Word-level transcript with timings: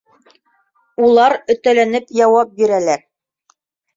Улар 1.07 1.35
өтәләнеп 1.55 2.09
яуап 2.21 2.55
бирәләр. 2.61 3.03